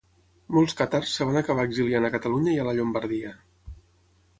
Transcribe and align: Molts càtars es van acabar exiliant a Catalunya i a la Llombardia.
Molts 0.55 0.75
càtars 0.79 1.11
es 1.11 1.29
van 1.31 1.39
acabar 1.43 1.67
exiliant 1.71 2.09
a 2.09 2.13
Catalunya 2.19 2.57
i 2.57 2.59
a 2.63 2.67
la 2.71 2.77
Llombardia. 2.79 3.39